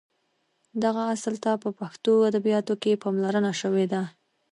[0.83, 4.01] دغه اصل ته په پښتو ادبیاتو کې پاملرنه شوې ده.